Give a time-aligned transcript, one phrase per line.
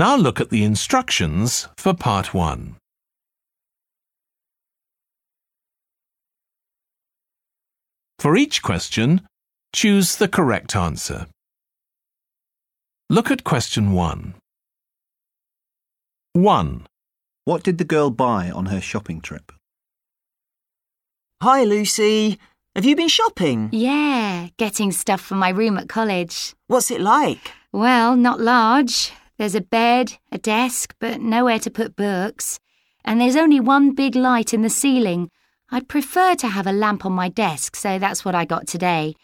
[0.00, 2.76] Now look at the instructions for part one.
[8.18, 9.20] For each question,
[9.74, 11.26] choose the correct answer.
[13.10, 14.36] Look at question one.
[16.32, 16.86] 1.
[17.44, 19.52] What did the girl buy on her shopping trip?
[21.42, 22.38] Hi, Lucy.
[22.74, 23.68] Have you been shopping?
[23.70, 26.54] Yeah, getting stuff for my room at college.
[26.68, 27.52] What's it like?
[27.70, 29.12] Well, not large.
[29.40, 32.60] There's a bed, a desk, but nowhere to put books.
[33.06, 35.30] And there's only one big light in the ceiling.
[35.70, 39.14] I'd prefer to have a lamp on my desk, so that's what I got today.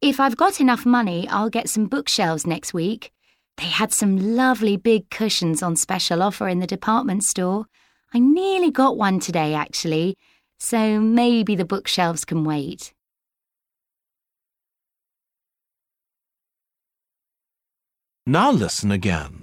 [0.00, 3.12] If I've got enough money, I'll get some bookshelves next week.
[3.58, 7.66] They had some lovely big cushions on special offer in the department store.
[8.14, 10.16] I nearly got one today, actually,
[10.58, 12.94] so maybe the bookshelves can wait.
[18.26, 19.39] Now listen again.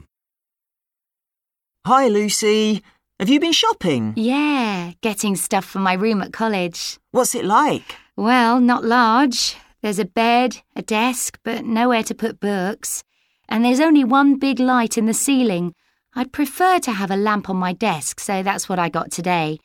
[1.88, 2.84] Hi, Lucy.
[3.18, 4.12] Have you been shopping?
[4.18, 7.00] Yeah, getting stuff for my room at college.
[7.12, 7.96] What's it like?
[8.18, 9.56] Well, not large.
[9.82, 13.06] There's a bed, a desk, but nowhere to put books.
[13.48, 15.74] And there's only one big light in the ceiling.
[16.14, 19.58] I'd prefer to have a lamp on my desk, so that's what I got today.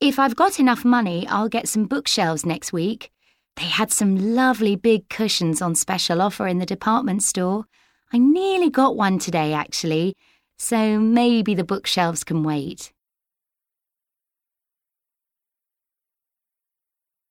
[0.00, 3.12] If I've got enough money, I'll get some bookshelves next week.
[3.54, 7.66] They had some lovely big cushions on special offer in the department store.
[8.12, 10.16] I nearly got one today, actually,
[10.62, 12.92] so maybe the bookshelves can wait.